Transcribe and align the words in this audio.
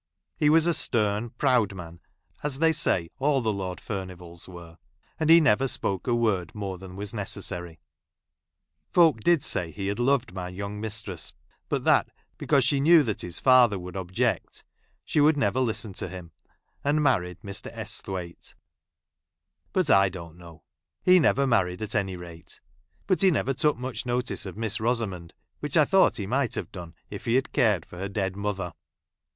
He 0.35 0.49
was 0.49 0.65
a 0.65 0.73
stern, 0.73 1.29
proud 1.29 1.75
man, 1.75 1.99
as 2.41 2.57
they 2.57 2.71
say 2.71 3.11
all 3.19 3.39
the 3.39 3.53
Lord 3.53 3.79
Furnivalls 3.79 4.47
were; 4.47 4.79
and 5.19 5.29
he 5.29 5.39
never 5.39 5.67
spoke 5.67 6.07
a 6.07 6.15
word 6.15 6.55
more 6.55 6.79
than 6.79 6.95
was 6.95 7.13
necessaiy. 7.13 7.77
Folk 8.91 9.19
did 9.19 9.43
say 9.43 9.69
he 9.69 9.89
had 9.89 9.99
loved 9.99 10.33
my 10.33 10.49
young 10.49 10.81
mistress; 10.81 11.33
but 11.69 11.83
that, 11.83 12.09
because 12.39 12.63
she 12.63 12.79
knew 12.79 13.03
that 13.03 13.21
his 13.21 13.39
father 13.39 13.77
would 13.77 13.95
object, 13.95 14.63
she 15.05 15.21
would 15.21 15.37
never 15.37 15.59
listen 15.59 15.93
to 15.93 16.07
him, 16.09 16.31
and 16.83 17.03
married 17.03 17.39
Mr. 17.41 17.71
Esthwaite; 17.71 18.55
but 19.71 19.91
I 19.91 20.09
don't 20.09 20.35
know. 20.39 20.63
He 21.03 21.19
never 21.19 21.45
married 21.45 21.83
at 21.83 21.93
any 21.93 22.15
rate. 22.15 22.59
But 23.05 23.21
he 23.21 23.29
never 23.29 23.53
took 23.53 23.77
much 23.77 24.07
notice 24.07 24.47
of 24.47 24.55
hliss 24.55 24.79
Rosa¬ 24.79 25.07
mond; 25.07 25.35
which 25.59 25.77
I 25.77 25.85
thought 25.85 26.17
he 26.17 26.25
might 26.25 26.55
have 26.55 26.71
done 26.71 26.95
if 27.11 27.25
he 27.25 27.35
had 27.35 27.53
cared 27.53 27.85
for 27.85 27.99
her 27.99 28.09
dead 28.09 28.35
mother. 28.35 28.73